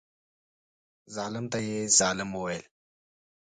ظالم 1.15 1.45
ته 1.51 1.57
یې 1.67 1.77
ظالم 1.97 2.29
وویل. 2.33 2.63